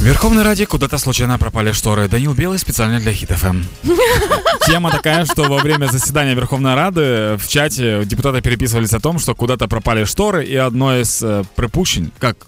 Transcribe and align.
Верховной 0.00 0.42
Раде 0.42 0.66
куда-то 0.66 0.98
случайно 0.98 1.38
пропали 1.38 1.72
шторы. 1.72 2.08
Данил 2.08 2.32
Белый 2.34 2.58
специально 2.58 3.00
для 3.00 3.12
Хит 3.12 3.30
ФМ. 3.30 3.62
Тема 4.66 4.90
такая, 4.90 5.24
что 5.24 5.44
во 5.44 5.58
время 5.58 5.86
заседания 5.86 6.34
Верховной 6.34 6.74
Рады 6.74 7.36
в 7.36 7.48
чате 7.48 8.04
депутаты 8.04 8.40
переписывались 8.40 8.92
о 8.92 9.00
том, 9.00 9.18
что 9.18 9.34
куда-то 9.34 9.66
пропали 9.68 10.04
шторы, 10.04 10.44
и 10.44 10.54
одно 10.56 10.96
из 10.96 11.22
э, 11.22 11.42
припущений, 11.56 12.12
как 12.18 12.47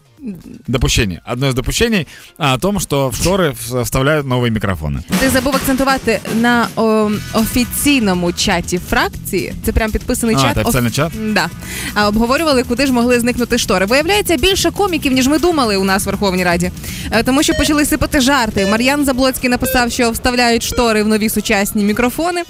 допущение. 0.69 1.21
Одно 1.33 1.49
из 1.49 1.55
допущений 1.55 2.07
а, 2.39 2.55
о 2.55 2.59
том, 2.59 2.81
що 2.81 3.09
в 3.09 3.15
штори 3.15 3.55
вставляють 3.83 4.27
нові 4.27 4.51
мікрофони. 4.51 5.01
Ти 5.21 5.31
забув 5.31 5.57
акцентувати 5.57 6.21
на 6.41 6.69
о, 6.77 7.11
офіційному 7.35 8.33
чаті 8.33 8.79
фракції. 8.79 9.55
Це 9.65 9.73
прям 9.73 9.91
підписаний 9.91 10.37
а, 10.39 10.43
чат. 10.43 10.55
Це 10.55 10.61
офіційний 10.61 10.91
чат? 10.91 11.13
Да. 11.33 11.49
А 11.95 12.09
обговорювали, 12.09 12.63
куди 12.63 12.87
ж 12.87 12.93
могли 12.93 13.21
зникнути 13.21 13.59
штори. 13.59 13.87
Виявляється, 13.87 14.37
більше 14.37 14.71
коміків, 14.71 15.13
ніж 15.13 15.27
ми 15.29 15.39
думали 15.39 15.77
у 15.77 15.85
нас 15.85 16.03
в 16.03 16.07
Верховній 16.07 16.45
Раді. 16.45 16.71
Е, 17.11 17.23
тому 17.23 17.43
що 17.43 17.55
почали 17.55 17.85
сипати 17.85 18.21
жарти. 18.21 18.67
Мар'ян 18.67 19.05
Заблоцький 19.05 19.51
написав, 19.51 19.93
що 19.93 20.11
вставляють 20.11 20.63
штори 20.63 21.03
в 21.03 21.09
нові 21.09 21.29
сучасні 21.29 21.85
мікрофони. 21.85 22.43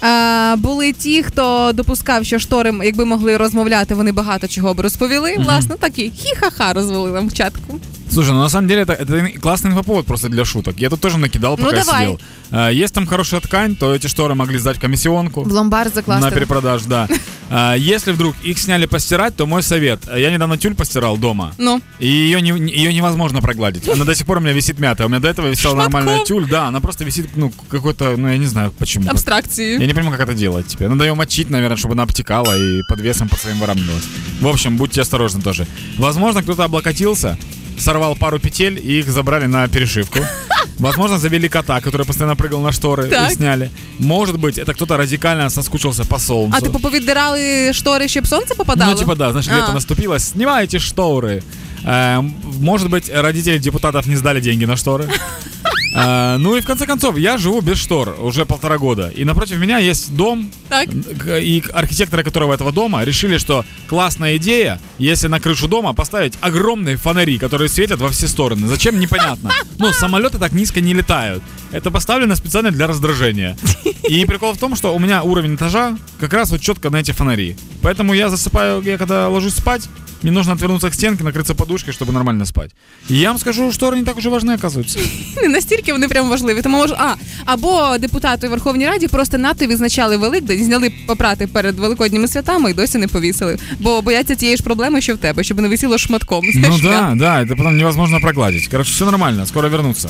А, 0.00 0.54
були 0.58 0.92
ті, 0.92 1.22
хто 1.22 1.70
допускав, 1.74 2.24
що 2.24 2.38
штори, 2.38 2.74
якби 2.84 3.04
могли 3.04 3.36
розмовляти, 3.36 3.94
вони 3.94 4.12
багато 4.12 4.48
чого 4.48 4.74
б 4.74 4.80
розповіли. 4.80 5.36
Власне, 5.38 5.76
такі 5.80 6.12
хі-ха-ха 6.16 6.72
розвели 6.72 7.15
нам 7.16 7.28
в 7.28 7.32
чатку. 7.32 7.80
Слушай, 8.16 8.30
ну 8.30 8.40
на 8.40 8.48
самом 8.48 8.66
деле 8.66 8.80
это, 8.80 8.94
это 8.94 9.28
классный 9.38 9.72
инфоповод 9.72 10.06
просто 10.06 10.30
для 10.30 10.46
шуток. 10.46 10.78
Я 10.78 10.88
тут 10.88 11.02
тоже 11.02 11.18
накидал, 11.18 11.58
пока 11.58 11.70
ну, 11.70 11.76
я 11.76 11.84
давай. 11.84 12.04
сидел. 12.06 12.20
А, 12.50 12.70
есть 12.70 12.94
там 12.94 13.06
хорошая 13.06 13.40
ткань, 13.40 13.76
то 13.76 13.94
эти 13.94 14.06
шторы 14.06 14.34
могли 14.34 14.56
сдать 14.56 14.78
комиссионку. 14.78 15.42
В 15.42 15.52
ломбард 15.52 15.94
закласть. 15.94 16.22
На 16.22 16.30
перепродаж, 16.30 16.84
да. 16.84 17.08
А, 17.50 17.74
если 17.78 18.12
вдруг 18.12 18.34
их 18.42 18.58
сняли 18.58 18.86
постирать, 18.86 19.36
то 19.36 19.44
мой 19.44 19.62
совет. 19.62 20.00
Я 20.16 20.30
недавно 20.30 20.56
тюль 20.56 20.74
постирал 20.74 21.18
дома. 21.18 21.52
Ну. 21.58 21.82
И 21.98 22.06
ее, 22.06 22.40
не, 22.40 22.52
ее 22.52 22.94
невозможно 22.94 23.42
прогладить. 23.42 23.86
Она 23.86 24.06
до 24.06 24.14
сих 24.14 24.24
пор 24.24 24.38
у 24.38 24.40
меня 24.40 24.54
висит 24.54 24.78
мятая. 24.78 25.08
У 25.08 25.10
меня 25.10 25.20
до 25.20 25.28
этого 25.28 25.48
висела 25.48 25.74
Шматком. 25.74 25.92
нормальная 25.92 26.24
тюль. 26.24 26.48
Да, 26.48 26.68
она 26.68 26.80
просто 26.80 27.04
висит, 27.04 27.28
ну, 27.36 27.52
какой-то, 27.68 28.16
ну, 28.16 28.28
я 28.28 28.38
не 28.38 28.46
знаю 28.46 28.72
почему. 28.78 29.10
Абстракции. 29.10 29.78
Я 29.78 29.86
не 29.86 29.92
понимаю, 29.92 30.16
как 30.16 30.26
это 30.26 30.34
делать 30.34 30.66
теперь. 30.68 30.88
Надо 30.88 31.04
ее 31.04 31.14
мочить, 31.14 31.50
наверное, 31.50 31.76
чтобы 31.76 31.92
она 31.92 32.04
обтекала 32.04 32.56
и 32.56 32.80
под 32.88 32.98
весом 33.00 33.28
по 33.28 33.36
своим 33.36 33.58
выравнивалась. 33.58 34.04
В 34.40 34.48
общем, 34.48 34.78
будьте 34.78 35.02
осторожны 35.02 35.42
тоже. 35.42 35.66
Возможно, 35.98 36.42
кто-то 36.42 36.64
облокотился, 36.64 37.36
сорвал 37.78 38.16
пару 38.16 38.38
петель 38.38 38.78
и 38.78 38.98
их 39.00 39.08
забрали 39.08 39.46
на 39.46 39.68
перешивку. 39.68 40.18
Возможно, 40.78 41.18
завели 41.18 41.48
кота, 41.48 41.80
который 41.80 42.06
постоянно 42.06 42.36
прыгал 42.36 42.60
на 42.60 42.72
шторы 42.72 43.08
так. 43.08 43.30
и 43.30 43.34
сняли. 43.34 43.70
Может 43.98 44.38
быть, 44.38 44.58
это 44.58 44.74
кто-то 44.74 44.96
радикально 44.96 45.50
соскучился 45.50 46.04
по 46.04 46.18
солнцу. 46.18 46.56
А 46.58 46.60
типу 46.60 46.78
повіддирали 46.78 47.72
штори, 47.72 48.08
щоб 48.08 48.26
сонце 48.26 48.54
попадало? 48.54 48.92
Ну, 48.92 48.98
типа, 48.98 49.14
да, 49.14 49.32
значит, 49.32 49.52
лето 49.52 49.72
наступило, 49.72 50.18
снимайте 50.18 50.78
шторы. 50.78 51.42
Э, 51.84 52.20
может 52.60 52.90
быть, 52.90 53.10
родители 53.14 53.58
депутатов 53.58 54.06
не 54.06 54.16
сдали 54.16 54.40
деньги 54.40 54.66
на 54.66 54.76
шторы. 54.76 55.08
А, 55.98 56.36
ну 56.36 56.54
и 56.56 56.60
в 56.60 56.66
конце 56.66 56.84
концов, 56.84 57.16
я 57.16 57.38
живу 57.38 57.62
без 57.62 57.78
штор 57.78 58.16
уже 58.20 58.44
полтора 58.44 58.76
года. 58.76 59.08
И 59.08 59.24
напротив 59.24 59.58
меня 59.58 59.78
есть 59.78 60.14
дом. 60.14 60.50
Так. 60.68 60.88
И 60.90 61.62
архитекторы 61.72 62.22
которого 62.22 62.52
этого 62.52 62.70
дома 62.70 63.02
решили, 63.02 63.38
что 63.38 63.64
классная 63.88 64.36
идея, 64.36 64.78
если 64.98 65.28
на 65.28 65.40
крышу 65.40 65.68
дома 65.68 65.94
поставить 65.94 66.34
огромные 66.42 66.96
фонари, 66.96 67.38
которые 67.38 67.70
светят 67.70 68.00
во 68.00 68.10
все 68.10 68.28
стороны. 68.28 68.66
Зачем, 68.68 69.00
непонятно. 69.00 69.50
Ну, 69.78 69.92
самолеты 69.92 70.38
так 70.38 70.52
низко 70.52 70.82
не 70.82 70.92
летают. 70.92 71.42
Это 71.71 71.89
поставлено 71.91 72.35
специально 72.35 72.71
для 72.71 72.87
раздражения. 72.87 73.55
И 74.09 74.25
прикол 74.25 74.53
в 74.53 74.57
том, 74.57 74.75
что 74.75 74.93
у 74.93 74.99
меня 74.99 75.23
уровень 75.23 75.55
этажа 75.55 75.97
как 76.19 76.33
раз 76.33 76.51
вот 76.51 76.61
четко 76.61 76.89
на 76.89 76.97
эти 76.97 77.11
фонари. 77.11 77.55
Поэтому 77.81 78.13
я 78.13 78.29
засыпаю, 78.29 78.81
я 78.81 78.97
когда 78.97 79.29
ложусь 79.29 79.55
спать, 79.55 79.87
мне 80.21 80.31
нужно 80.31 80.53
отвернуться 80.53 80.89
к 80.89 80.93
стенке, 80.93 81.23
накрыться 81.23 81.55
подушкой, 81.55 81.93
чтобы 81.93 82.11
нормально 82.11 82.45
спать. 82.45 82.71
И 83.09 83.15
я 83.15 83.29
вам 83.29 83.39
скажу, 83.39 83.71
шторы 83.71 83.97
не 83.97 84.03
так 84.03 84.17
уже 84.17 84.29
важны, 84.29 84.51
оказывается. 84.51 84.99
Не 85.41 85.47
настільки 85.47 85.91
вони 85.93 86.07
прям 86.07 86.29
важливі. 86.29 86.61
Тому 86.61 86.77
мож... 86.77 86.91
а, 86.91 87.15
або 87.45 87.97
депутати 87.97 88.47
у 88.47 88.49
Верховній 88.49 88.85
Раді 88.85 89.07
просто 89.07 89.37
НАТО 89.37 89.65
відзначали 89.65 90.17
Великдень, 90.17 90.63
зняли 90.63 90.91
попрати 91.07 91.47
перед 91.47 91.79
великодніми 91.79 92.27
святами 92.27 92.71
і 92.71 92.73
досі 92.73 92.97
не 92.97 93.07
повісили. 93.07 93.57
Бо 93.79 94.01
бояться 94.01 94.35
тієї 94.35 94.57
ж 94.57 94.63
проблеми, 94.63 95.01
що 95.01 95.15
в 95.15 95.17
тебе, 95.17 95.43
щоб 95.43 95.59
не 95.59 95.67
висіло 95.67 95.97
шматком. 95.97 96.45
Ну 96.55 96.79
да, 96.83 97.13
да, 97.15 97.43
это 97.43 97.55
потом 97.55 97.77
невозможно 97.77 98.19
прогладить. 98.19 98.67
Короче, 98.67 98.91
все 98.91 99.05
нормально, 99.05 99.45
скоро 99.45 99.69
вернуться. 99.69 100.09